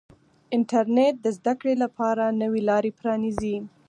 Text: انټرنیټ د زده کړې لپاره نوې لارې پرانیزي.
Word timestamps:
انټرنیټ 0.55 1.15
د 1.21 1.27
زده 1.37 1.53
کړې 1.59 1.75
لپاره 1.83 2.23
نوې 2.41 2.61
لارې 2.69 2.91
پرانیزي. 2.99 3.55